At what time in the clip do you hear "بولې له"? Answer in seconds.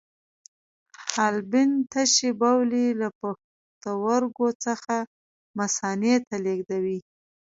2.39-3.07